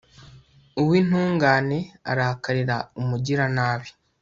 [0.81, 1.79] uw'intungane
[2.11, 3.89] arakarira umugiranabi